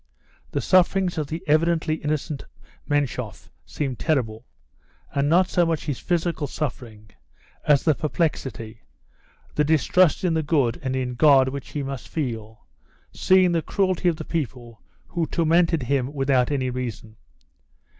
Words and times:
The 0.49 0.61
sufferings 0.61 1.19
of 1.19 1.27
the 1.27 1.43
evidently 1.45 1.93
innocent 1.97 2.43
Menshoff 2.89 3.51
seemed 3.67 3.99
terrible, 3.99 4.47
and 5.13 5.29
not 5.29 5.47
so 5.47 5.63
much 5.63 5.85
his 5.85 5.99
physical 5.99 6.47
suffering 6.47 7.11
as 7.65 7.83
the 7.83 7.93
perplexity, 7.93 8.81
the 9.53 9.63
distrust 9.63 10.23
in 10.23 10.33
the 10.33 10.41
good 10.41 10.79
and 10.81 10.95
in 10.95 11.13
God 11.13 11.49
which 11.49 11.73
he 11.73 11.83
must 11.83 12.07
feel, 12.09 12.65
seeing 13.13 13.51
the 13.51 13.61
cruelty 13.61 14.07
of 14.09 14.15
the 14.15 14.25
people 14.25 14.81
who 15.09 15.27
tormented 15.27 15.83
him 15.83 16.11
without 16.11 16.49
any 16.49 16.71
reason. 16.71 17.17